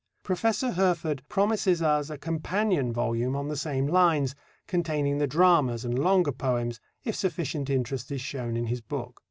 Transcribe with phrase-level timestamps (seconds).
[0.23, 4.33] Professor Herford promises us a companion volume on the same lines,
[4.65, 9.19] containing the dramas and longer poems, if sufficient interest is shown in his book.